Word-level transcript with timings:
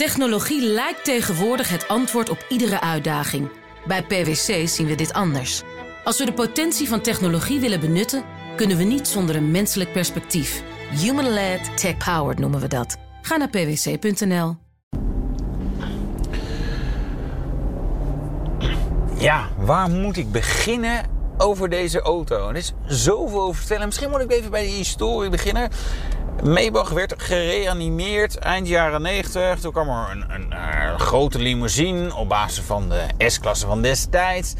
Technologie 0.00 0.62
lijkt 0.62 1.04
tegenwoordig 1.04 1.68
het 1.68 1.88
antwoord 1.88 2.28
op 2.28 2.44
iedere 2.48 2.80
uitdaging. 2.80 3.50
Bij 3.86 4.02
PwC 4.02 4.68
zien 4.68 4.86
we 4.86 4.94
dit 4.94 5.12
anders. 5.12 5.62
Als 6.04 6.18
we 6.18 6.24
de 6.24 6.32
potentie 6.32 6.88
van 6.88 7.00
technologie 7.00 7.60
willen 7.60 7.80
benutten, 7.80 8.24
kunnen 8.56 8.76
we 8.76 8.84
niet 8.84 9.08
zonder 9.08 9.36
een 9.36 9.50
menselijk 9.50 9.92
perspectief. 9.92 10.62
Human-led, 10.90 11.76
tech-powered 11.76 12.38
noemen 12.38 12.60
we 12.60 12.68
dat. 12.68 12.96
Ga 13.22 13.36
naar 13.36 13.48
pwc.nl. 13.48 14.56
Ja, 19.18 19.48
waar 19.58 19.90
moet 19.90 20.16
ik 20.16 20.32
beginnen 20.32 21.04
over 21.36 21.68
deze 21.68 22.00
auto? 22.00 22.48
Er 22.48 22.56
is 22.56 22.72
zoveel 22.86 23.42
over 23.42 23.56
vertellen. 23.56 23.86
Misschien 23.86 24.10
moet 24.10 24.20
ik 24.20 24.32
even 24.32 24.50
bij 24.50 24.62
de 24.62 24.72
historie 24.72 25.30
beginnen. 25.30 25.70
Maybach 26.42 26.90
werd 26.90 27.14
gereanimeerd 27.16 28.38
eind 28.38 28.68
jaren 28.68 29.02
90. 29.02 29.60
Toen 29.60 29.72
kwam 29.72 29.88
er 29.88 30.10
een, 30.10 30.24
een, 30.28 30.52
een 30.90 30.98
grote 30.98 31.38
limousine 31.38 32.14
op 32.14 32.28
basis 32.28 32.64
van 32.64 32.88
de 32.88 33.28
S-klasse 33.30 33.66
van 33.66 33.82
destijds. 33.82 34.54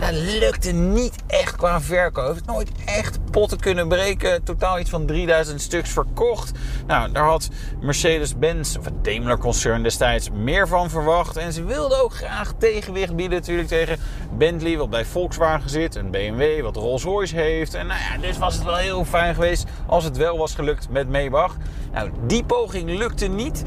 Dat 0.00 0.12
lukte 0.12 0.72
niet 0.72 1.14
echt 1.26 1.56
qua 1.56 1.80
verkoop. 1.80 2.34
Het 2.34 2.46
nooit 2.46 2.70
echt 2.84 3.18
potten 3.30 3.60
kunnen 3.60 3.88
breken. 3.88 4.44
Totaal 4.44 4.78
iets 4.78 4.90
van 4.90 5.06
3000 5.06 5.60
stuks 5.60 5.90
verkocht. 5.90 6.52
Nou, 6.86 7.12
daar 7.12 7.24
had 7.24 7.48
Mercedes-Benz, 7.80 8.76
of 8.76 8.84
het 8.84 9.04
Daimler-concern 9.04 9.82
destijds, 9.82 10.30
meer 10.30 10.68
van 10.68 10.90
verwacht. 10.90 11.36
En 11.36 11.52
ze 11.52 11.64
wilden 11.64 12.02
ook 12.02 12.14
graag 12.14 12.52
tegenwicht 12.58 13.16
bieden 13.16 13.38
natuurlijk 13.38 13.68
tegen 13.68 13.98
Bentley, 14.38 14.76
wat 14.76 14.90
bij 14.90 15.04
Volkswagen 15.04 15.70
zit. 15.70 15.96
En 15.96 16.10
BMW, 16.10 16.62
wat 16.62 16.76
Rolls-Royce 16.76 17.36
heeft. 17.36 17.74
En 17.74 17.86
nou 17.86 18.00
ja, 18.00 18.18
dus 18.20 18.38
was 18.38 18.54
het 18.54 18.64
wel 18.64 18.76
heel 18.76 19.04
fijn 19.04 19.34
geweest 19.34 19.64
als 19.86 20.04
het 20.04 20.16
wel 20.16 20.38
was 20.38 20.54
gelukt 20.54 20.88
met 20.90 21.08
Maybach. 21.08 21.56
Nou, 21.92 22.10
die 22.26 22.44
poging 22.44 22.90
lukte 22.98 23.26
niet. 23.26 23.64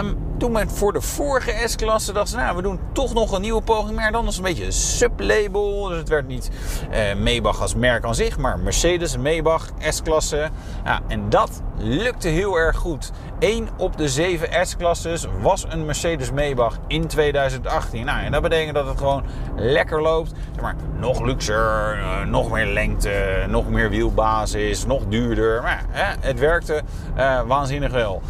Um, 0.00 0.23
toen 0.36 0.52
met 0.52 0.72
voor 0.72 0.92
de 0.92 1.00
vorige 1.00 1.68
S-klasse 1.68 2.12
dachten 2.12 2.32
ze, 2.32 2.44
nou, 2.44 2.56
we 2.56 2.62
doen 2.62 2.80
toch 2.92 3.14
nog 3.14 3.32
een 3.32 3.40
nieuwe 3.40 3.62
poging. 3.62 3.96
Maar 3.96 4.12
dan 4.12 4.26
is 4.26 4.36
een 4.36 4.42
beetje 4.42 4.64
een 4.64 4.72
sublabel. 4.72 5.88
Dus 5.88 5.98
het 5.98 6.08
werd 6.08 6.28
niet 6.28 6.50
uh, 6.90 7.22
Maybach 7.22 7.60
als 7.60 7.74
merk 7.74 8.04
aan 8.04 8.14
zich, 8.14 8.38
maar 8.38 8.58
Mercedes 8.58 9.16
Maybach 9.16 9.70
S-klasse. 9.78 10.50
Ja, 10.84 11.00
en 11.08 11.28
dat 11.28 11.62
lukte 11.76 12.28
heel 12.28 12.56
erg 12.56 12.76
goed. 12.76 13.12
1 13.38 13.68
op 13.76 13.96
de 13.96 14.08
7 14.08 14.66
S-klasses 14.66 15.26
was 15.40 15.66
een 15.68 15.84
Mercedes 15.84 16.32
Maybach 16.32 16.78
in 16.86 17.06
2018. 17.06 18.04
Nou, 18.04 18.24
en 18.24 18.32
dat 18.32 18.42
betekent 18.42 18.74
dat 18.74 18.86
het 18.86 18.98
gewoon 18.98 19.24
lekker 19.56 20.02
loopt. 20.02 20.32
Zeg 20.52 20.62
maar, 20.62 20.76
nog 20.98 21.20
luxer, 21.20 21.98
uh, 21.98 22.24
nog 22.24 22.50
meer 22.50 22.66
lengte, 22.66 23.44
nog 23.48 23.68
meer 23.68 23.90
wielbasis, 23.90 24.86
nog 24.86 25.02
duurder. 25.08 25.62
Maar 25.62 25.84
het 26.20 26.38
werkte 26.38 26.82
uh, 27.16 27.40
waanzinnig 27.46 27.92
wel. 27.92 28.22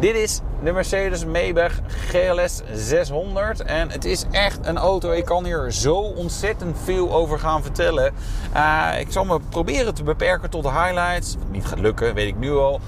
Dit 0.00 0.14
is 0.14 0.40
de 0.62 0.72
Mercedes 0.72 1.24
Maybach 1.24 1.72
GLS 1.86 2.60
600. 2.72 3.62
En 3.62 3.90
het 3.90 4.04
is 4.04 4.24
echt 4.30 4.66
een 4.66 4.76
auto. 4.76 5.10
Ik 5.10 5.24
kan 5.24 5.44
hier 5.44 5.72
zo 5.72 5.94
ontzettend 5.94 6.76
veel 6.84 7.12
over 7.12 7.38
gaan 7.38 7.62
vertellen. 7.62 8.14
Uh, 8.56 8.88
ik 8.98 9.12
zal 9.12 9.24
me 9.24 9.40
proberen 9.48 9.94
te 9.94 10.02
beperken 10.02 10.50
tot 10.50 10.62
de 10.62 10.70
highlights. 10.70 11.36
Wat 11.38 11.50
niet 11.50 11.64
gaat 11.64 11.78
lukken, 11.78 12.14
weet 12.14 12.26
ik 12.26 12.38
nu 12.38 12.50
al. 12.50 12.80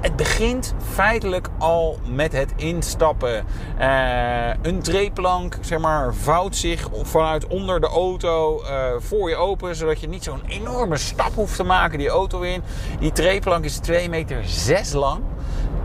Het 0.00 0.16
begint 0.16 0.74
feitelijk 0.92 1.48
al 1.58 1.98
met 2.06 2.32
het 2.32 2.52
instappen. 2.56 3.44
Uh, 3.78 4.48
een 4.62 4.82
treeplank 4.82 5.58
zeg 5.60 5.78
maar, 5.78 6.14
vouwt 6.14 6.56
zich 6.56 6.88
vanuit 7.02 7.46
onder 7.46 7.80
de 7.80 7.88
auto 7.88 8.62
uh, 8.62 8.84
voor 8.98 9.28
je 9.28 9.36
open. 9.36 9.76
Zodat 9.76 10.00
je 10.00 10.08
niet 10.08 10.24
zo'n 10.24 10.42
enorme 10.46 10.96
stap 10.96 11.34
hoeft 11.34 11.56
te 11.56 11.64
maken 11.64 11.98
die 11.98 12.08
auto 12.08 12.40
in. 12.40 12.62
Die 12.98 13.12
treeplank 13.12 13.64
is 13.64 13.78
2 13.78 14.08
meter 14.08 14.42
6 14.44 14.92
lang. 14.92 15.20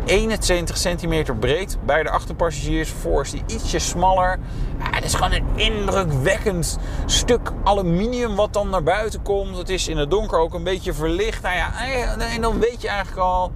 21 0.05 0.78
centimeter 0.78 1.36
breed. 1.36 1.78
Bij 1.86 2.03
de 2.03 2.09
achterpassagiers 2.09 2.89
voor 2.89 3.22
is 3.22 3.31
die 3.31 3.44
ietsje 3.47 3.80
smaller. 3.80 4.39
Ja, 4.80 4.95
het 4.95 5.03
is 5.03 5.14
gewoon 5.14 5.31
een 5.31 5.45
indrukwekkend 5.55 6.78
stuk 7.05 7.52
aluminium 7.64 8.36
wat 8.36 8.53
dan 8.53 8.69
naar 8.69 8.83
buiten 8.83 9.22
komt. 9.22 9.58
Het 9.58 9.69
is 9.69 9.88
in 9.88 9.97
het 9.97 10.09
donker 10.09 10.40
ook 10.40 10.53
een 10.53 10.63
beetje 10.63 10.94
verlicht. 10.94 11.41
Nou 11.41 11.56
ja, 11.56 11.72
en 12.18 12.41
dan 12.41 12.59
weet 12.59 12.81
je 12.81 12.88
eigenlijk 12.88 13.19
al, 13.19 13.51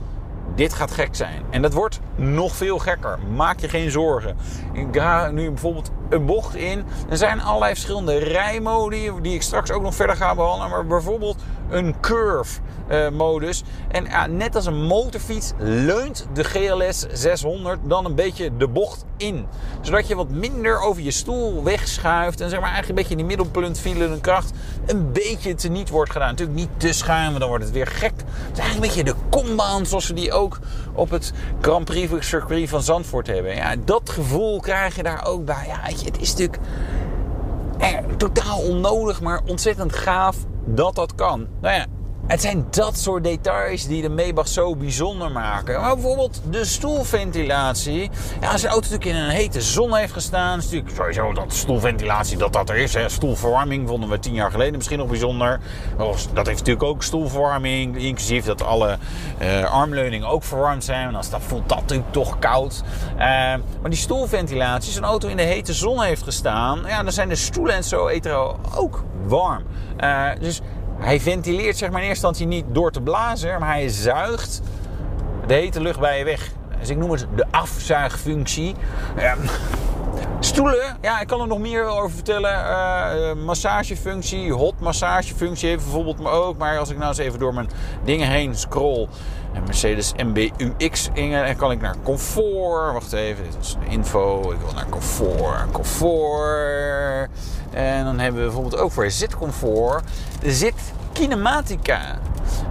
dit 0.55 0.73
gaat 0.73 0.91
gek 0.91 1.15
zijn. 1.15 1.43
En 1.49 1.61
dat 1.61 1.73
wordt 1.73 1.99
nog 2.19 2.55
veel 2.55 2.79
gekker. 2.79 3.19
Maak 3.35 3.59
je 3.59 3.69
geen 3.69 3.91
zorgen. 3.91 4.37
Ik 4.73 4.87
ga 4.91 5.31
nu 5.31 5.49
bijvoorbeeld 5.49 5.91
een 6.09 6.25
bocht 6.25 6.55
in. 6.55 6.85
Er 7.09 7.17
zijn 7.17 7.41
allerlei 7.41 7.73
verschillende 7.73 8.17
rijmodi 8.17 9.11
die 9.21 9.33
ik 9.33 9.41
straks 9.41 9.71
ook 9.71 9.81
nog 9.81 9.95
verder 9.95 10.15
ga 10.15 10.35
behandelen. 10.35 10.69
Maar 10.69 10.85
bijvoorbeeld 10.85 11.37
een 11.69 11.99
curve 11.99 12.59
uh, 12.89 13.09
modus. 13.09 13.63
En 13.87 14.37
net 14.37 14.55
als 14.55 14.65
een 14.65 14.83
motorfiets 14.83 15.53
leunt 15.57 16.27
de 16.33 16.43
GLS 16.43 17.05
600 17.11 17.79
dan 17.83 18.05
een 18.05 18.15
beetje 18.15 18.57
de 18.57 18.67
bocht 18.67 19.05
in. 19.17 19.45
Zodat 19.81 20.07
je 20.07 20.15
wat 20.15 20.29
minder 20.29 20.79
over 20.79 21.01
je 21.01 21.11
stoel 21.11 21.63
wegschuift. 21.63 22.41
En 22.41 22.49
zeg 22.49 22.59
maar 22.59 22.71
eigenlijk 22.71 22.89
een 22.89 23.07
beetje 23.07 23.15
die 23.15 23.25
middelpunt 23.25 23.79
filende 23.79 24.19
kracht 24.21 24.51
een 24.85 25.11
beetje 25.11 25.55
teniet 25.55 25.89
wordt 25.89 26.11
gedaan. 26.11 26.29
Natuurlijk 26.29 26.59
niet 26.59 26.69
te 26.77 26.93
schuin, 26.93 27.39
dan 27.39 27.47
wordt 27.47 27.63
het 27.63 27.73
weer 27.73 27.87
gek. 27.87 28.13
Het 28.15 28.51
is 28.53 28.59
eigenlijk 28.59 28.73
een 28.75 29.03
beetje 29.03 29.13
de 29.13 29.15
kombaan 29.29 29.85
zoals 29.85 30.07
we 30.07 30.13
die 30.13 30.31
ook 30.31 30.59
op 30.93 31.09
het 31.09 31.33
Grand 31.61 31.85
Prix 31.85 32.08
circuit 32.19 32.69
van 32.69 32.81
Zandvoort 32.81 33.27
hebben. 33.27 33.55
Ja, 33.55 33.75
dat 33.85 34.09
gevoel 34.09 34.59
krijg 34.59 34.95
je 34.95 35.03
daar 35.03 35.25
ook 35.25 35.45
bij. 35.45 35.65
Ja, 35.67 35.79
het 36.05 36.21
is 36.21 36.29
natuurlijk 36.29 36.59
eh, 37.79 37.97
totaal 38.17 38.59
onnodig, 38.59 39.21
maar 39.21 39.41
ontzettend 39.45 39.93
gaaf 39.95 40.37
dat 40.65 40.95
dat 40.95 41.15
kan. 41.15 41.47
Nou 41.61 41.75
ja, 41.75 41.85
het 42.29 42.41
zijn 42.41 42.65
dat 42.69 42.97
soort 42.97 43.23
details 43.23 43.87
die 43.87 44.01
de 44.01 44.09
Maybach 44.09 44.47
zo 44.47 44.75
bijzonder 44.75 45.31
maken. 45.31 45.81
Maar 45.81 45.93
bijvoorbeeld 45.93 46.41
de 46.49 46.65
stoelventilatie. 46.65 48.09
Als 48.51 48.63
een 48.63 48.69
auto 48.69 48.89
natuurlijk 48.89 49.17
in 49.17 49.23
een 49.23 49.29
hete 49.29 49.61
zon 49.61 49.95
heeft 49.95 50.13
gestaan. 50.13 50.57
is 50.57 50.63
natuurlijk 50.63 50.95
sowieso 50.95 51.33
dat 51.33 51.53
stoelventilatie 51.53 52.37
dat 52.37 52.53
dat 52.53 52.69
er 52.69 52.75
is. 52.75 52.93
Hè. 52.93 53.09
Stoelverwarming 53.09 53.87
vonden 53.87 54.09
we 54.09 54.19
tien 54.19 54.33
jaar 54.33 54.51
geleden 54.51 54.75
misschien 54.75 54.97
nog 54.97 55.07
bijzonder. 55.07 55.59
Dat 56.33 56.45
heeft 56.47 56.59
natuurlijk 56.59 56.83
ook 56.83 57.03
stoelverwarming. 57.03 57.97
Inclusief 57.97 58.45
dat 58.45 58.63
alle 58.63 58.97
uh, 59.41 59.63
armleuningen 59.63 60.27
ook 60.27 60.43
verwarmd 60.43 60.83
zijn. 60.83 61.07
En 61.07 61.15
als 61.15 61.29
dat 61.29 61.41
voelt 61.41 61.69
dat 61.69 61.79
natuurlijk 61.79 62.11
toch 62.11 62.39
koud. 62.39 62.83
Uh, 63.13 63.19
maar 63.19 63.89
die 63.89 63.95
stoelventilatie, 63.95 64.87
als 64.87 64.97
een 64.97 65.03
auto 65.03 65.27
in 65.27 65.37
de 65.37 65.43
hete 65.43 65.73
zon 65.73 66.01
heeft 66.01 66.23
gestaan. 66.23 66.81
Ja, 66.87 67.03
dan 67.03 67.11
zijn 67.11 67.29
de 67.29 67.35
stoelen 67.35 67.75
en 67.75 67.83
zo 67.83 68.09
ook 68.75 69.03
warm. 69.25 69.63
Uh, 69.99 70.29
dus 70.39 70.61
hij 70.99 71.19
ventileert 71.19 71.77
zeg 71.77 71.91
maar 71.91 72.01
in 72.01 72.07
eerste 72.07 72.27
instantie 72.27 72.47
niet 72.47 72.75
door 72.75 72.91
te 72.91 73.01
blazen, 73.01 73.59
maar 73.59 73.69
hij 73.73 73.89
zuigt 73.89 74.61
de 75.47 75.53
hete 75.53 75.81
lucht 75.81 75.99
bij 75.99 76.17
je 76.17 76.23
weg. 76.23 76.51
Dus 76.79 76.89
ik 76.89 76.97
noem 76.97 77.11
het 77.11 77.27
de 77.35 77.45
afzuigfunctie. 77.51 78.75
Ja. 79.17 79.35
Stoelen, 80.39 80.97
ja, 81.01 81.21
ik 81.21 81.27
kan 81.27 81.41
er 81.41 81.47
nog 81.47 81.59
meer 81.59 81.85
over 81.85 82.11
vertellen. 82.11 82.51
Uh, 82.51 83.45
massagefunctie, 83.45 84.53
hot 84.53 84.79
massagefunctie 84.79 85.69
heeft 85.69 85.83
bijvoorbeeld 85.83 86.19
me 86.19 86.29
ook. 86.29 86.57
Maar 86.57 86.77
als 86.77 86.89
ik 86.89 86.97
nou 86.97 87.09
eens 87.09 87.17
even 87.17 87.39
door 87.39 87.53
mijn 87.53 87.69
dingen 88.03 88.27
heen 88.27 88.55
scroll. 88.55 89.07
En 89.53 89.63
Mercedes 89.63 90.13
MBUX 90.13 91.09
en 91.13 91.57
kan 91.57 91.71
ik 91.71 91.81
naar 91.81 91.95
comfort. 92.03 92.93
Wacht 92.93 93.13
even, 93.13 93.43
dit 93.43 93.55
was 93.55 93.77
info. 93.89 94.51
Ik 94.51 94.59
wil 94.59 94.73
naar 94.73 94.89
comfort, 94.89 95.71
comfort. 95.71 97.28
En 97.71 98.03
dan 98.03 98.19
hebben 98.19 98.41
we 98.41 98.47
bijvoorbeeld 98.47 98.81
ook 98.81 98.91
voor 98.91 99.11
zitcomfort 99.11 100.03
de 100.41 100.53
zit 100.53 100.93
kinematica. 101.11 102.19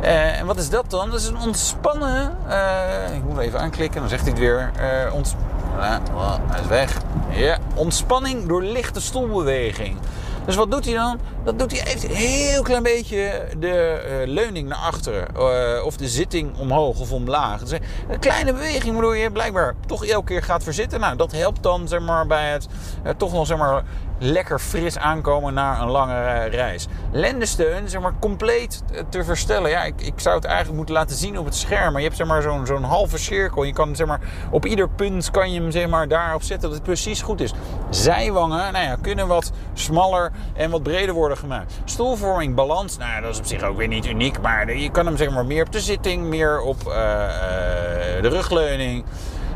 Uh, 0.03 0.38
en 0.38 0.47
wat 0.47 0.59
is 0.59 0.70
dat 0.70 0.91
dan? 0.91 1.10
Dat 1.10 1.20
is 1.20 1.26
een 1.26 1.38
ontspannen. 1.38 2.36
Uh, 2.48 3.16
ik 3.16 3.25
moet 3.25 3.38
even 3.38 3.60
aanklikken, 3.60 4.00
dan 4.00 4.08
zegt 4.08 4.22
hij 4.22 4.31
het 4.31 4.41
weer. 4.41 4.70
Uh, 4.81 5.14
ont... 5.14 5.37
Uh, 5.76 6.34
hij 6.47 6.60
is 6.60 6.66
weg. 6.66 6.97
Ja, 7.31 7.58
ontspanning 7.75 8.47
door 8.48 8.62
lichte 8.62 9.00
stoelbeweging. 9.00 9.97
Dus 10.44 10.56
wat 10.56 10.70
doet 10.70 10.84
hij 10.84 10.94
dan? 10.94 11.19
Dat 11.44 11.59
doet 11.59 11.71
hij 11.72 11.91
heeft 11.91 12.04
een 12.04 12.15
heel 12.15 12.62
klein 12.62 12.82
beetje 12.82 13.49
de 13.59 14.03
uh, 14.09 14.32
leuning 14.32 14.69
naar 14.69 14.78
achteren. 14.78 15.26
Uh, 15.37 15.84
of 15.84 15.97
de 15.97 16.09
zitting 16.09 16.56
omhoog 16.56 17.00
of 17.00 17.12
omlaag. 17.12 17.60
Een 18.09 18.19
kleine 18.21 18.53
beweging 18.53 18.93
waardoor 18.93 19.16
je 19.16 19.31
blijkbaar 19.31 19.75
toch 19.87 20.06
elke 20.06 20.26
keer 20.26 20.43
gaat 20.43 20.62
verzitten. 20.62 21.00
Nou, 21.00 21.16
dat 21.16 21.32
helpt 21.32 21.62
dan 21.62 21.88
zeg 21.88 22.00
maar, 22.00 22.26
bij 22.26 22.49
het 22.50 22.67
uh, 23.05 23.12
toch 23.17 23.32
nog 23.32 23.46
zeg 23.46 23.58
maar, 23.58 23.82
lekker 24.19 24.58
fris 24.58 24.99
aankomen 24.99 25.55
na 25.55 25.81
een 25.81 25.88
lange 25.88 26.44
reis. 26.44 26.87
Lendensteun, 27.12 27.88
zeg 27.88 28.00
maar, 28.00 28.14
compleet 28.20 28.82
te 29.08 29.25
verstellen. 29.25 29.70
Ja, 29.70 29.84
ik, 29.84 30.00
ik 30.00 30.20
zou 30.20 30.37
het 30.37 30.44
eigenlijk 30.44 30.76
moeten 30.76 30.94
laten 30.94 31.17
zien 31.17 31.38
op 31.38 31.44
het 31.44 31.55
scherm. 31.55 31.93
Maar 31.93 32.00
je 32.00 32.06
hebt 32.06 32.17
zeg 32.17 32.26
maar 32.26 32.43
zo'n 32.43 32.67
zo'n 32.67 32.82
halve 32.82 33.19
cirkel. 33.19 33.62
Je 33.62 33.73
kan 33.73 33.96
zeg 33.96 34.06
maar 34.06 34.20
op 34.50 34.67
ieder 34.67 34.88
punt 34.88 35.31
kan 35.31 35.52
je 35.52 35.61
hem 35.61 35.70
zeg 35.70 35.88
maar 35.88 36.08
daarop 36.08 36.43
zetten 36.43 36.69
dat 36.69 36.79
het 36.79 36.87
precies 36.87 37.23
goed 37.23 37.41
is. 37.41 37.52
Zijwangen, 37.91 38.73
nou 38.73 38.84
ja, 38.84 38.96
kunnen 39.00 39.26
wat 39.26 39.52
smaller 39.75 40.32
en 40.55 40.70
wat 40.70 40.82
breder 40.82 41.14
worden 41.14 41.27
gemaakt. 41.36 41.80
Stoelvorming, 41.84 42.54
balans, 42.54 42.98
nou 42.98 43.22
dat 43.22 43.30
is 43.30 43.38
op 43.38 43.46
zich 43.46 43.62
ook 43.62 43.76
weer 43.76 43.88
niet 43.88 44.06
uniek. 44.06 44.40
Maar 44.40 44.76
je 44.76 44.90
kan 44.90 45.06
hem 45.06 45.16
zeg 45.16 45.30
maar 45.30 45.46
meer 45.46 45.64
op 45.64 45.72
de 45.72 45.80
zitting, 45.80 46.25
meer 46.25 46.60
op 46.60 46.76
uh, 46.86 46.94
uh, 46.94 48.22
de 48.22 48.28
rugleuning. 48.28 49.04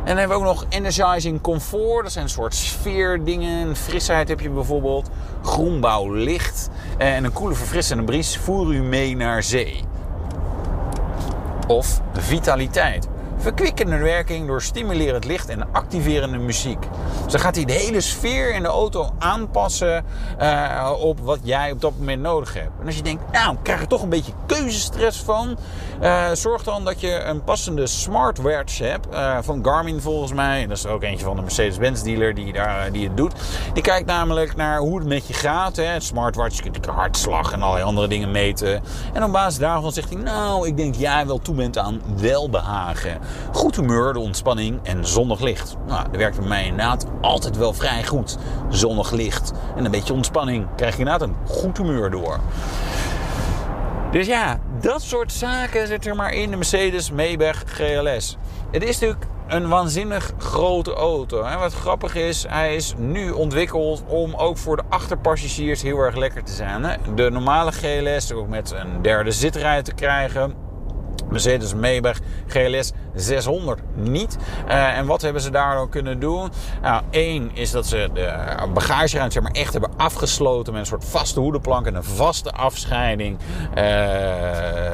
En 0.04 0.16
hebben 0.16 0.36
we 0.36 0.42
ook 0.42 0.48
nog 0.48 0.66
energizing 0.68 1.40
comfort. 1.40 2.02
Dat 2.02 2.12
zijn 2.12 2.24
een 2.24 2.30
soort 2.30 2.54
sfeerdingen. 2.54 3.76
Frisheid 3.76 4.28
heb 4.28 4.40
je 4.40 4.50
bijvoorbeeld. 4.50 5.10
Groenbouw 5.42 6.12
licht. 6.12 6.70
En 6.98 7.24
een 7.24 7.32
koele 7.32 7.54
verfrissende 7.54 8.04
bries 8.04 8.36
voer 8.36 8.74
u 8.74 8.82
mee 8.82 9.16
naar 9.16 9.42
zee. 9.42 9.84
Of 11.66 12.00
vitaliteit. 12.12 13.08
Verkwikkende 13.42 13.96
werking 13.96 14.46
door 14.46 14.62
stimulerend 14.62 15.24
licht 15.24 15.48
en 15.48 15.72
activerende 15.72 16.38
muziek. 16.38 16.86
Dus 17.24 17.40
gaat 17.40 17.56
hij 17.56 17.64
de 17.64 17.72
hele 17.72 18.00
sfeer 18.00 18.54
in 18.54 18.62
de 18.62 18.68
auto 18.68 19.10
aanpassen 19.18 20.04
uh, 20.40 20.92
op 20.98 21.20
wat 21.20 21.38
jij 21.42 21.70
op 21.70 21.80
dat 21.80 21.92
moment 21.98 22.22
nodig 22.22 22.54
hebt. 22.54 22.70
En 22.80 22.86
als 22.86 22.96
je 22.96 23.02
denkt, 23.02 23.22
nou, 23.32 23.56
krijg 23.62 23.80
er 23.80 23.86
toch 23.86 24.02
een 24.02 24.08
beetje 24.08 24.32
keuzestress 24.46 25.22
van. 25.22 25.56
Uh, 26.02 26.30
zorg 26.32 26.62
dan 26.62 26.84
dat 26.84 27.00
je 27.00 27.22
een 27.22 27.44
passende 27.44 27.86
smartwatch 27.86 28.78
hebt. 28.78 29.06
Uh, 29.12 29.38
van 29.40 29.64
Garmin 29.64 30.00
volgens 30.00 30.32
mij. 30.32 30.62
En 30.62 30.68
dat 30.68 30.78
is 30.78 30.86
ook 30.86 31.02
eentje 31.02 31.24
van 31.24 31.36
de 31.36 31.42
Mercedes-Benz 31.42 32.02
dealer 32.02 32.34
die, 32.34 32.52
daar, 32.52 32.92
die 32.92 33.06
het 33.06 33.16
doet. 33.16 33.32
Die 33.72 33.82
kijkt 33.82 34.06
namelijk 34.06 34.56
naar 34.56 34.78
hoe 34.78 34.98
het 34.98 35.08
met 35.08 35.26
je 35.26 35.34
gaat. 35.34 35.76
Hè. 35.76 36.00
Smartwatch, 36.00 36.56
je 36.56 36.62
kunt 36.62 36.86
hartslag 36.86 37.52
en 37.52 37.62
allerlei 37.62 37.84
andere 37.84 38.08
dingen 38.08 38.30
meten. 38.30 38.82
En 39.12 39.24
op 39.24 39.32
basis 39.32 39.58
daarvan 39.58 39.92
zegt 39.92 40.12
hij, 40.12 40.22
nou, 40.22 40.66
ik 40.66 40.76
denk 40.76 40.94
jij 40.94 41.26
wel 41.26 41.38
toe 41.38 41.54
bent 41.54 41.78
aan 41.78 42.00
welbehagen. 42.16 43.18
Goed 43.52 43.76
humeur, 43.76 44.12
de 44.12 44.18
ontspanning 44.18 44.80
en 44.82 45.06
zonnig 45.06 45.40
licht. 45.40 45.76
Nou, 45.86 46.02
dat 46.10 46.16
werkt 46.16 46.38
bij 46.38 46.48
mij 46.48 46.64
inderdaad 46.64 47.06
altijd 47.20 47.56
wel 47.56 47.72
vrij 47.72 48.04
goed. 48.04 48.38
Zonnig 48.68 49.10
licht 49.10 49.52
en 49.76 49.84
een 49.84 49.90
beetje 49.90 50.12
ontspanning. 50.12 50.66
Krijg 50.76 50.92
je 50.92 50.98
inderdaad 50.98 51.28
een 51.28 51.36
goed 51.46 51.76
humeur 51.76 52.10
door. 52.10 52.40
Dus 54.10 54.26
ja, 54.26 54.58
dat 54.80 55.02
soort 55.02 55.32
zaken 55.32 55.86
zit 55.86 56.06
er 56.06 56.16
maar 56.16 56.32
in 56.32 56.50
de 56.50 56.56
Mercedes 56.56 57.10
Maybach 57.10 57.62
GLS. 57.66 58.36
Het 58.70 58.82
is 58.82 58.98
natuurlijk 58.98 59.26
een 59.46 59.68
waanzinnig 59.68 60.32
grote 60.38 60.94
auto. 60.94 61.42
En 61.42 61.58
wat 61.58 61.74
grappig 61.74 62.14
is, 62.14 62.44
hij 62.48 62.74
is 62.74 62.94
nu 62.96 63.30
ontwikkeld 63.30 64.02
om 64.06 64.34
ook 64.34 64.58
voor 64.58 64.76
de 64.76 64.82
achterpassagiers 64.88 65.82
heel 65.82 65.98
erg 65.98 66.16
lekker 66.16 66.44
te 66.44 66.52
zijn. 66.52 67.00
De 67.14 67.30
normale 67.30 67.72
GLS 67.72 68.32
ook 68.32 68.48
met 68.48 68.70
een 68.70 69.02
derde 69.02 69.30
zitrij 69.30 69.82
te 69.82 69.94
krijgen. 69.94 70.61
Mercedes 71.32 71.74
Maybach 71.74 72.18
GLS 72.46 72.92
600 73.14 73.80
niet. 73.94 74.36
Uh, 74.68 74.98
en 74.98 75.06
wat 75.06 75.22
hebben 75.22 75.42
ze 75.42 75.50
daar 75.50 75.74
dan 75.74 75.88
kunnen 75.88 76.20
doen? 76.20 76.50
Nou, 76.82 77.02
één 77.10 77.50
is 77.54 77.70
dat 77.70 77.86
ze 77.86 78.10
de 78.14 78.32
bagageruimte 78.74 79.32
zeg 79.32 79.42
maar, 79.42 79.52
echt 79.52 79.72
hebben 79.72 79.90
afgesloten 79.96 80.72
met 80.72 80.82
een 80.82 80.88
soort 80.88 81.04
vaste 81.04 81.40
hoedenplank 81.40 81.86
en 81.86 81.94
een 81.94 82.04
vaste 82.04 82.52
afscheiding 82.52 83.38
uh, 83.38 83.84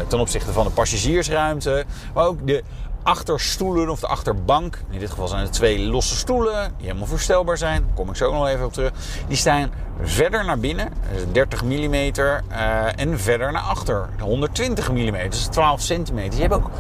ten 0.07 0.21
opzichte 0.21 0.53
van 0.53 0.65
de 0.65 0.71
passagiersruimte. 0.71 1.85
Maar 2.15 2.27
ook 2.27 2.47
de 2.47 2.63
achterstoelen 3.03 3.89
of 3.89 4.01
de 4.01 4.07
achterbank. 4.07 4.83
In 4.91 4.99
dit 4.99 5.11
geval 5.11 5.29
zijn 5.29 5.43
het 5.43 5.53
twee 5.53 5.79
losse 5.79 6.17
stoelen 6.17 6.73
die 6.77 6.87
helemaal 6.87 7.07
verstelbaar 7.07 7.59
zijn. 7.59 7.83
Daar 7.83 7.95
kom 7.95 8.09
ik 8.09 8.17
zo 8.17 8.33
nog 8.33 8.49
even 8.49 8.65
op 8.65 8.73
terug. 8.73 8.93
Die 9.29 9.37
staan 9.37 9.71
verder 10.03 10.45
naar 10.45 10.59
binnen, 10.59 10.89
30 11.33 11.65
mm, 11.65 11.95
uh, 11.95 12.11
en 12.97 13.21
verder 13.21 13.53
naar 13.53 13.63
achter, 13.63 14.09
120 14.21 14.93
mm, 14.93 15.31
dus 15.31 15.47
12 15.47 15.81
centimeter. 15.81 16.35
Je 16.35 16.41
hebt 16.41 16.55
ook 16.55 16.71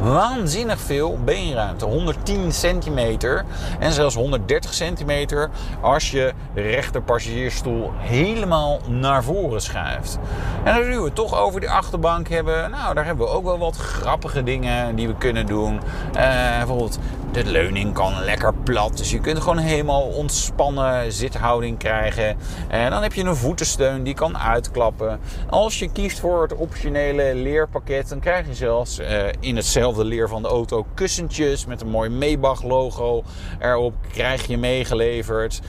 waanzinnig 0.00 0.80
veel 0.80 1.18
beenruimte. 1.24 1.84
110 1.84 2.52
centimeter 2.52 3.44
en 3.78 3.92
zelfs 3.92 4.14
130 4.14 4.74
centimeter 4.74 5.50
als 5.80 6.10
je 6.10 6.32
de 6.54 6.60
rechter 6.60 7.02
passagiersstoel 7.02 7.90
helemaal 7.96 8.80
naar 8.86 9.24
voren 9.24 9.60
schuift. 9.60 10.18
En 10.64 10.74
als 10.74 10.86
we 10.86 11.02
het 11.02 11.14
toch 11.14 11.40
over 11.40 11.60
die 11.60 11.70
achterbank 11.70 12.28
hebben, 12.28 12.70
nou 12.70 12.94
daar 12.94 13.04
hebben 13.04 13.26
we 13.26 13.32
ook 13.32 13.44
wel 13.44 13.58
wat 13.58 13.76
grappige 13.76 14.42
dingen 14.42 14.96
die 14.96 15.06
we 15.06 15.14
kunnen 15.14 15.46
doen. 15.46 15.74
Uh, 15.74 16.56
bijvoorbeeld 16.56 16.98
de 17.32 17.44
leuning 17.44 17.94
kan 17.94 18.24
lekker 18.24 18.54
plat, 18.54 18.96
dus 18.96 19.10
je 19.10 19.20
kunt 19.20 19.38
gewoon 19.38 19.58
helemaal 19.58 20.02
ontspannen 20.02 21.12
zithouding 21.12 21.78
krijgen. 21.78 22.36
En 22.68 22.90
dan 22.90 23.02
heb 23.02 23.12
je 23.12 23.24
een 23.24 23.36
voetensteun 23.36 24.02
die 24.02 24.14
kan 24.14 24.38
uitklappen. 24.38 25.20
Als 25.50 25.78
je 25.78 25.92
kiest 25.92 26.20
voor 26.20 26.42
het 26.42 26.54
optionele 26.54 27.34
leerpakket, 27.34 28.08
dan 28.08 28.20
krijg 28.20 28.46
je 28.46 28.54
zelfs 28.54 28.98
uh, 28.98 29.06
in 29.40 29.56
hetzelfde 29.56 30.04
leer 30.04 30.28
van 30.28 30.42
de 30.42 30.48
auto 30.48 30.86
kussentjes 30.94 31.66
met 31.66 31.80
een 31.80 31.88
mooi 31.88 32.10
Maybach 32.10 32.62
logo 32.62 33.22
erop 33.58 33.94
krijg 34.12 34.46
je 34.46 34.58
meegeleverd. 34.58 35.60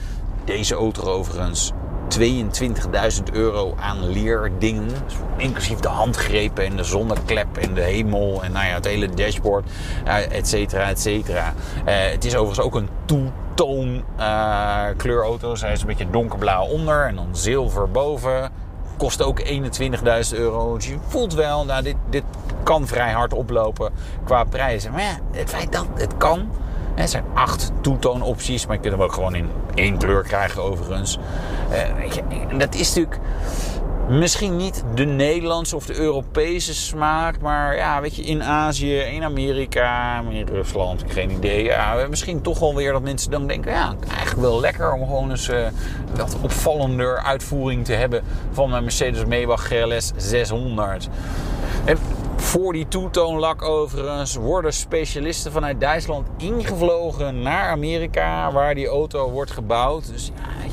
Deze 0.44 0.74
auto 0.74 1.02
overigens 1.02 1.72
22.000 2.18 3.32
euro 3.32 3.74
aan 3.80 4.08
leerdingen. 4.08 4.90
Inclusief 5.36 5.78
de 5.78 5.88
handgrepen 5.88 6.64
en 6.64 6.76
de 6.76 6.84
zonneklep 6.84 7.56
en 7.56 7.74
de 7.74 7.80
hemel 7.80 8.42
en 8.42 8.52
nou 8.52 8.66
ja, 8.66 8.74
het 8.74 8.84
hele 8.84 9.08
dashboard, 9.08 9.70
uh, 10.06 10.32
et 10.32 10.48
cetera, 10.48 10.88
et 10.88 11.00
cetera. 11.00 11.54
Uh, 11.88 11.94
het 12.10 12.24
is 12.24 12.36
overigens 12.36 12.66
ook 12.66 12.74
een 12.74 12.88
two-tone 13.04 14.02
uh, 14.18 14.84
kleurauto. 14.96 15.54
Zij 15.54 15.72
is 15.72 15.80
een 15.80 15.86
beetje 15.86 16.10
donkerblauw 16.10 16.66
onder 16.66 17.06
en 17.06 17.14
dan 17.14 17.36
zilver 17.36 17.90
boven. 17.90 18.50
Kost 18.96 19.22
ook 19.22 19.40
21.000 19.40 19.50
euro. 20.30 20.74
Dus 20.74 20.86
je 20.86 20.96
voelt 21.08 21.34
wel, 21.34 21.64
nou, 21.64 21.82
dit, 21.82 21.96
dit 22.10 22.24
kan 22.62 22.86
vrij 22.86 23.12
hard 23.12 23.32
oplopen 23.32 23.92
qua 24.24 24.44
prijzen. 24.44 24.92
Maar 24.92 25.02
ja, 25.02 25.18
het 25.32 25.50
feit 25.50 25.72
dat 25.72 25.86
het 25.94 26.16
kan 26.16 26.50
er 27.00 27.08
zijn 27.08 27.24
acht 27.34 27.72
toetoon 27.80 28.22
opties, 28.22 28.66
maar 28.66 28.76
je 28.76 28.82
kunt 28.82 28.94
hem 28.94 29.02
ook 29.02 29.12
gewoon 29.12 29.34
in 29.34 29.48
één 29.74 29.98
kleur 29.98 30.22
krijgen 30.22 30.62
overigens. 30.62 31.18
Je, 32.14 32.22
en 32.48 32.58
dat 32.58 32.74
is 32.74 32.88
natuurlijk 32.94 33.20
misschien 34.10 34.56
niet 34.56 34.84
de 34.94 35.04
Nederlandse 35.04 35.76
of 35.76 35.86
de 35.86 35.94
Europese 35.94 36.74
smaak, 36.74 37.40
maar 37.40 37.76
ja, 37.76 38.00
weet 38.00 38.16
je, 38.16 38.22
in 38.22 38.42
Azië, 38.42 38.98
in 38.98 39.22
Amerika, 39.22 40.20
in 40.30 40.46
Rusland, 40.46 41.04
geen 41.08 41.30
idee. 41.30 41.64
Ja, 41.64 42.06
misschien 42.08 42.42
toch 42.42 42.58
wel 42.58 42.74
weer 42.74 42.92
dat 42.92 43.02
mensen 43.02 43.30
dan 43.30 43.46
denken, 43.46 43.72
ja, 43.72 43.94
eigenlijk 44.08 44.40
wel 44.40 44.60
lekker 44.60 44.92
om 44.92 45.00
gewoon 45.04 45.30
eens 45.30 45.48
uh, 45.48 45.66
wat 46.16 46.36
opvallender 46.40 47.22
uitvoering 47.22 47.84
te 47.84 47.92
hebben 47.92 48.22
van 48.52 48.70
mijn 48.70 48.82
Mercedes 48.82 49.24
Maybach 49.24 49.66
GLS 49.66 50.12
600. 50.16 51.08
Voor 52.40 52.72
die 52.72 52.88
toetoonlak 52.88 53.62
overigens 53.62 54.34
worden 54.34 54.72
specialisten 54.72 55.52
vanuit 55.52 55.80
Duitsland 55.80 56.28
ingevlogen 56.36 57.42
naar 57.42 57.70
Amerika, 57.70 58.52
waar 58.52 58.74
die 58.74 58.86
auto 58.86 59.30
wordt 59.30 59.50
gebouwd. 59.50 60.06
Dus 60.06 60.32
ja, 60.34 60.70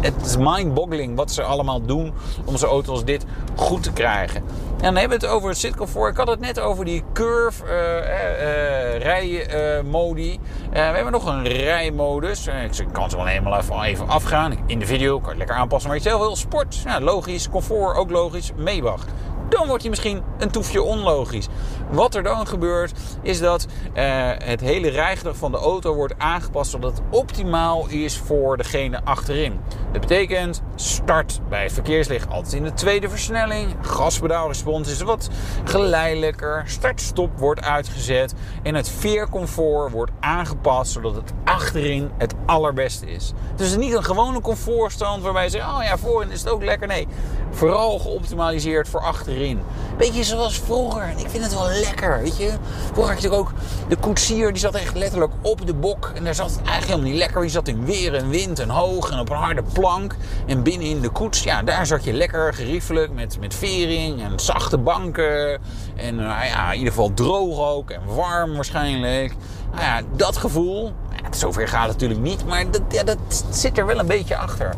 het, 0.00 0.26
is 0.26 0.36
mind-boggling 0.36 1.16
wat 1.16 1.30
ze 1.30 1.42
allemaal 1.42 1.82
doen 1.82 2.12
om 2.44 2.56
zo'n 2.56 2.68
auto 2.68 2.92
als 2.92 3.04
dit 3.04 3.24
goed 3.56 3.82
te 3.82 3.92
krijgen. 3.92 4.36
En 4.36 4.86
dan 4.86 4.96
hebben 4.96 5.18
we 5.18 5.26
het 5.26 5.34
over 5.34 5.48
het 5.48 5.58
zitcomfort. 5.58 6.10
Ik 6.10 6.16
had 6.16 6.28
het 6.28 6.40
net 6.40 6.60
over 6.60 6.84
die 6.84 7.02
curve 7.12 7.64
uh, 7.64 7.72
uh, 7.72 8.98
rijmodi. 8.98 10.38
we 10.70 10.78
hebben 10.78 11.12
nog 11.12 11.26
een 11.26 11.48
rijmodus. 11.48 12.46
ik 12.46 12.88
kan 12.92 13.10
ze 13.10 13.16
wel 13.16 13.26
helemaal 13.26 13.58
even, 13.58 13.82
even 13.82 14.08
afgaan. 14.08 14.58
In 14.66 14.78
de 14.78 14.86
video 14.86 15.14
kan 15.14 15.22
je 15.22 15.28
het 15.28 15.38
lekker 15.38 15.56
aanpassen. 15.56 15.88
Maar 15.88 15.98
je 15.98 16.04
zelf 16.04 16.20
wil 16.20 16.36
sport. 16.36 16.76
Ja, 16.84 17.00
logisch. 17.00 17.48
Comfort 17.48 17.96
ook 17.96 18.10
logisch. 18.10 18.52
Maybach 18.56 19.04
dan 19.50 19.66
wordt 19.66 19.80
hij 19.80 19.90
misschien 19.90 20.22
een 20.38 20.50
toefje 20.50 20.82
onlogisch. 20.82 21.48
Wat 21.90 22.14
er 22.14 22.22
dan 22.22 22.46
gebeurt, 22.46 22.92
is 23.22 23.40
dat 23.40 23.66
uh, 23.94 24.30
het 24.38 24.60
hele 24.60 24.88
rijgedrag 24.88 25.36
van 25.36 25.52
de 25.52 25.58
auto 25.58 25.94
wordt 25.94 26.14
aangepast 26.18 26.70
zodat 26.70 26.92
het 26.92 27.02
optimaal 27.10 27.88
is 27.88 28.18
voor 28.18 28.56
degene 28.56 29.00
achterin. 29.04 29.60
Dat 29.92 30.00
betekent 30.00 30.62
start 30.74 31.40
bij 31.48 31.70
verkeerslicht 31.70 32.30
altijd 32.30 32.54
in 32.54 32.64
de 32.64 32.72
tweede 32.72 33.08
versnelling. 33.08 33.74
Gaspedaalrespons 33.80 34.90
is 34.90 35.02
wat 35.02 35.30
geleidelijker. 35.64 36.62
Start-stop 36.66 37.38
wordt 37.38 37.62
uitgezet. 37.62 38.34
En 38.62 38.74
het 38.74 38.88
veercomfort 38.88 39.92
wordt 39.92 40.12
aangepast 40.20 40.92
zodat 40.92 41.14
het 41.14 41.32
achterin 41.44 42.10
het 42.18 42.34
allerbeste 42.46 43.06
is. 43.10 43.32
Dus 43.56 43.70
het 43.70 43.78
niet 43.78 43.94
een 43.94 44.04
gewone 44.04 44.40
comfortstand 44.40 45.22
waarbij 45.22 45.44
je 45.44 45.50
zegt: 45.50 45.66
oh 45.66 45.82
ja, 45.82 45.98
voorin 45.98 46.30
is 46.30 46.40
het 46.40 46.50
ook 46.50 46.64
lekker. 46.64 46.88
Nee, 46.88 47.06
vooral 47.50 47.98
geoptimaliseerd 47.98 48.88
voor 48.88 49.00
achterin. 49.00 49.60
Beetje 49.98 50.24
zoals 50.24 50.60
vroeger. 50.60 51.12
Ik 51.16 51.30
vind 51.30 51.44
het 51.44 51.54
wel 51.54 51.68
lekker, 51.68 52.20
weet 52.22 52.36
je. 52.36 52.52
Vroeger 52.92 53.12
had 53.12 53.22
je 53.22 53.30
ook 53.30 53.52
de 53.88 53.96
koetsier, 53.96 54.48
die 54.52 54.60
zat 54.60 54.74
echt 54.74 54.96
letterlijk 54.96 55.32
op 55.42 55.66
de 55.66 55.74
bok. 55.74 56.12
En 56.14 56.24
daar 56.24 56.34
zat 56.34 56.50
het 56.50 56.56
eigenlijk 56.56 56.86
helemaal 56.86 57.10
niet 57.10 57.18
lekker. 57.18 57.40
Die 57.40 57.50
zat 57.50 57.68
in 57.68 57.84
weer 57.84 58.14
en 58.14 58.28
wind 58.28 58.58
en 58.58 58.68
hoog 58.68 59.10
en 59.10 59.18
op 59.18 59.30
een 59.30 59.36
harde 59.36 59.62
plank. 59.72 60.16
En 60.46 60.62
binnen 60.62 60.88
in 60.88 61.00
de 61.00 61.08
koets, 61.08 61.42
ja, 61.42 61.62
daar 61.62 61.86
zat 61.86 62.04
je 62.04 62.12
lekker 62.12 62.54
geriefelijk 62.54 63.12
met, 63.12 63.40
met 63.40 63.54
vering 63.54 64.22
en 64.22 64.40
zachte 64.40 64.78
banken. 64.78 65.60
En 65.96 66.14
nou 66.14 66.44
ja, 66.44 66.70
in 66.72 66.78
ieder 66.78 66.92
geval 66.92 67.14
droog 67.14 67.58
ook 67.58 67.90
en 67.90 68.00
warm 68.06 68.54
waarschijnlijk. 68.54 69.34
Nou 69.70 69.82
ja, 69.82 70.00
dat 70.16 70.36
gevoel, 70.36 70.92
ja, 71.22 71.38
zover 71.38 71.68
gaat 71.68 71.82
het 71.82 71.92
natuurlijk 71.92 72.20
niet, 72.20 72.46
maar 72.46 72.70
dat, 72.70 72.82
ja, 72.88 73.02
dat 73.02 73.44
zit 73.50 73.78
er 73.78 73.86
wel 73.86 73.98
een 73.98 74.06
beetje 74.06 74.36
achter. 74.36 74.74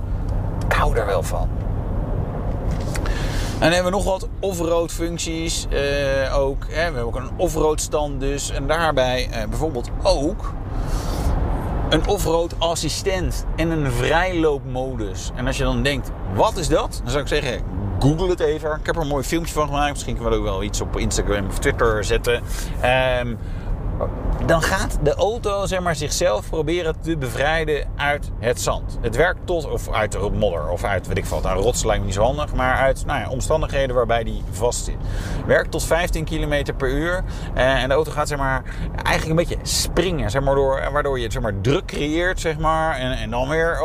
Ik 0.67 0.73
hou 0.73 0.97
er 0.97 1.07
wel 1.07 1.23
van. 1.23 1.62
En 3.63 3.69
dan 3.69 3.77
hebben 3.77 3.93
we 3.93 3.99
nog 3.99 4.19
wat 4.19 4.29
off-road 4.41 4.93
functies 4.93 5.67
uh, 5.73 6.39
ook. 6.39 6.65
Hè. 6.69 6.75
We 6.75 6.81
hebben 6.83 7.03
ook 7.03 7.17
een 7.17 7.31
off-road 7.37 7.81
stand 7.81 8.21
dus. 8.21 8.51
En 8.51 8.67
daarbij 8.67 9.29
uh, 9.29 9.49
bijvoorbeeld 9.49 9.91
ook 10.03 10.53
een 11.89 12.07
off-road 12.07 12.55
assistent 12.59 13.45
en 13.57 13.71
een 13.71 13.93
vrijloopmodus. 13.93 15.31
En 15.35 15.47
als 15.47 15.57
je 15.57 15.63
dan 15.63 15.83
denkt, 15.83 16.11
wat 16.35 16.57
is 16.57 16.69
dat? 16.69 17.01
Dan 17.03 17.11
zou 17.11 17.23
ik 17.23 17.29
zeggen, 17.29 17.63
google 17.99 18.29
het 18.29 18.41
even. 18.41 18.71
Ik 18.71 18.87
heb 18.87 18.97
er 18.97 19.03
een 19.03 19.09
mooi 19.09 19.25
filmpje 19.25 19.53
van 19.53 19.67
gemaakt. 19.67 19.93
Misschien 19.93 20.15
kunnen 20.15 20.33
we 20.33 20.39
ook 20.39 20.45
wel 20.45 20.63
iets 20.63 20.81
op 20.81 20.97
Instagram 20.97 21.47
of 21.47 21.59
Twitter 21.59 22.05
zetten. 22.05 22.43
Um, 23.21 23.39
dan 24.47 24.63
gaat 24.63 24.99
de 25.03 25.15
auto 25.15 25.67
zeg 25.67 25.81
maar, 25.81 25.97
zichzelf 25.97 26.49
proberen 26.51 27.01
te 27.01 27.17
bevrijden 27.17 27.89
uit 27.97 28.31
het 28.39 28.61
zand. 28.61 28.99
Het 29.01 29.17
werkt 29.17 29.41
tot, 29.45 29.71
of 29.71 29.93
uit 29.93 30.13
de 30.13 30.31
modder, 30.33 30.69
of 30.69 30.85
uit, 30.85 31.07
weet 31.07 31.19
ik 31.19 31.25
wat, 31.25 31.43
nou, 31.43 31.61
rots 31.61 31.85
niet 32.05 32.15
zo 32.15 32.23
handig, 32.23 32.55
maar 32.55 32.77
uit 32.77 33.07
nou 33.07 33.21
ja, 33.21 33.29
omstandigheden 33.29 33.97
waarbij 33.97 34.25
die 34.25 34.43
vast 34.51 34.85
zit. 34.85 34.97
Werkt 35.47 35.71
tot 35.71 35.85
15 35.85 36.25
km 36.25 36.73
per 36.77 36.89
uur 36.89 37.25
eh, 37.55 37.83
en 37.83 37.89
de 37.89 37.95
auto 37.95 38.11
gaat 38.11 38.29
zeg 38.29 38.39
maar, 38.39 38.63
eigenlijk 39.05 39.41
een 39.41 39.47
beetje 39.47 39.67
springen, 39.67 40.31
zeg 40.31 40.43
maar, 40.43 40.55
door, 40.55 40.91
waardoor 40.93 41.19
je 41.19 41.31
zeg 41.31 41.43
maar, 41.43 41.61
druk 41.61 41.87
creëert 41.87 42.41
zeg 42.41 42.59
maar, 42.59 42.97
en, 42.97 43.13
en 43.13 43.31
dan 43.31 43.49
weer 43.49 43.81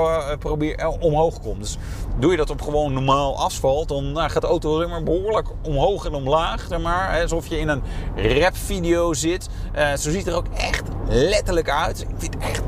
uh, 0.79 0.91
omhoog 0.99 1.39
komt. 1.41 1.59
Dus 1.59 1.77
doe 2.19 2.31
je 2.31 2.37
dat 2.37 2.49
op 2.49 2.61
gewoon 2.61 2.93
normaal 2.93 3.37
asfalt, 3.37 3.87
dan 3.87 4.11
nou, 4.11 4.29
gaat 4.29 4.41
de 4.41 4.47
auto 4.47 4.79
zeg 4.79 4.89
maar, 4.89 5.03
behoorlijk 5.03 5.47
omhoog 5.61 6.05
en 6.05 6.13
omlaag, 6.13 6.65
zeg 6.69 6.79
maar, 6.79 7.21
alsof 7.21 7.47
je 7.47 7.59
in 7.59 7.67
een 7.67 7.81
rapvideo 8.15 9.13
zit. 9.13 9.47
zo 9.97 10.11
ziet 10.11 10.27
er 10.27 10.35
ook 10.35 10.47
echt 10.57 10.83
letterlijk 11.07 11.69
uit. 11.69 12.01
Ik 12.01 12.07
vind 12.17 12.33
het 12.33 12.43
echt 12.43 12.61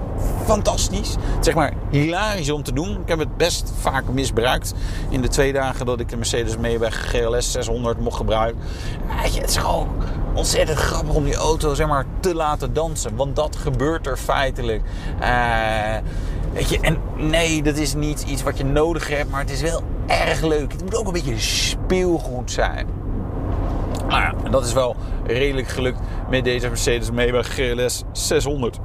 fantastisch. 0.45 1.15
Zeg 1.39 1.53
maar 1.53 1.73
hilarisch 1.89 2.51
om 2.51 2.63
te 2.63 2.73
doen. 2.73 2.91
Ik 3.01 3.07
heb 3.07 3.19
het 3.19 3.37
best 3.37 3.71
vaak 3.79 4.03
misbruikt 4.11 4.73
in 5.09 5.21
de 5.21 5.27
twee 5.27 5.53
dagen 5.53 5.85
dat 5.85 5.99
ik 5.99 6.09
de 6.09 6.15
Mercedes 6.15 6.57
Maybach 6.57 7.09
GLS 7.09 7.51
600 7.51 7.99
mocht 7.99 8.17
gebruiken. 8.17 8.61
het 9.07 9.49
is 9.49 9.57
gewoon 9.57 9.87
ontzettend 10.33 10.77
grappig 10.77 11.15
om 11.15 11.23
die 11.23 11.35
auto 11.35 11.73
zeg 11.73 11.87
maar, 11.87 12.05
te 12.19 12.35
laten 12.35 12.73
dansen. 12.73 13.15
Want 13.15 13.35
dat 13.35 13.55
gebeurt 13.55 14.07
er 14.07 14.17
feitelijk. 14.17 14.81
Uh, 15.21 15.95
weet 16.53 16.69
je, 16.69 16.79
en 16.79 16.97
nee, 17.15 17.63
dat 17.63 17.77
is 17.77 17.93
niet 17.93 18.21
iets 18.27 18.43
wat 18.43 18.57
je 18.57 18.65
nodig 18.65 19.07
hebt, 19.07 19.29
maar 19.29 19.41
het 19.41 19.51
is 19.51 19.61
wel 19.61 19.83
erg 20.07 20.41
leuk. 20.41 20.71
Het 20.71 20.83
moet 20.83 20.95
ook 20.95 21.07
een 21.07 21.13
beetje 21.13 21.39
speelgoed 21.39 22.51
zijn. 22.51 22.87
Nou 24.07 24.21
ja, 24.21 24.49
dat 24.49 24.65
is 24.65 24.73
wel 24.73 24.95
redelijk 25.25 25.67
gelukt 25.67 25.99
met 26.29 26.43
deze 26.43 26.67
Mercedes 26.67 27.11
Maybach 27.11 27.53
GLS 27.53 28.03
600. 28.11 28.77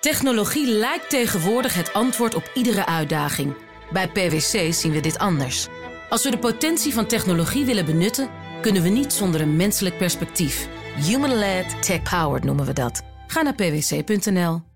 Technologie 0.00 0.72
lijkt 0.72 1.10
tegenwoordig 1.10 1.74
het 1.74 1.92
antwoord 1.92 2.34
op 2.34 2.50
iedere 2.54 2.86
uitdaging. 2.86 3.54
Bij 3.92 4.08
PwC 4.08 4.72
zien 4.72 4.92
we 4.92 5.00
dit 5.00 5.18
anders. 5.18 5.68
Als 6.08 6.24
we 6.24 6.30
de 6.30 6.38
potentie 6.38 6.94
van 6.94 7.06
technologie 7.06 7.64
willen 7.64 7.84
benutten, 7.84 8.28
kunnen 8.60 8.82
we 8.82 8.88
niet 8.88 9.12
zonder 9.12 9.40
een 9.40 9.56
menselijk 9.56 9.98
perspectief. 9.98 10.68
Human-led, 10.96 11.82
tech-powered 11.82 12.44
noemen 12.44 12.66
we 12.66 12.72
dat. 12.72 13.02
Ga 13.26 13.42
naar 13.42 13.54
pwc.nl. 13.54 14.71